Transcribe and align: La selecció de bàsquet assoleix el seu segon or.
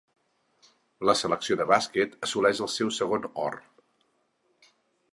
La 1.09 1.15
selecció 1.19 1.59
de 1.59 1.69
bàsquet 1.73 2.17
assoleix 2.29 2.65
el 2.67 2.73
seu 2.79 2.93
segon 3.01 3.31
or. 3.47 3.63